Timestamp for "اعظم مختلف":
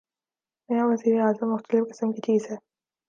1.21-1.83